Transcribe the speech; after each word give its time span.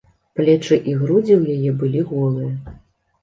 Плечы 0.37 0.75
і 0.91 0.95
грудзі 1.01 1.33
ў 1.41 1.57
яе 1.57 1.71
былі 1.81 2.01
голыя. 2.13 2.51